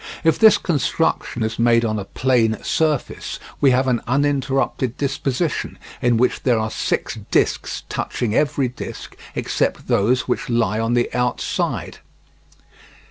[0.23, 6.17] If this construction is made on a plane surface, we have an uninterrupted disposition in
[6.17, 11.99] which there are six discs touching every disc except those which lie on the outside.